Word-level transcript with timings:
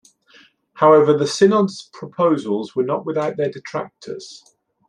However, 0.73 1.15
the 1.15 1.27
synod's 1.27 1.83
proposals 1.93 2.75
were 2.75 2.81
not 2.81 3.05
without 3.05 3.37
their 3.37 3.51
detractors. 3.51 4.55